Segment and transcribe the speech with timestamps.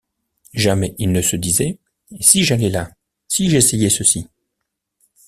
[0.55, 1.77] Jamais il ne se disait:
[2.21, 2.89] Si j’allais là?
[3.27, 4.27] si j’essayais ceci?